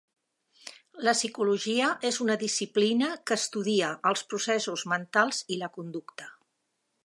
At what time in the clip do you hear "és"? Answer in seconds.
2.09-2.17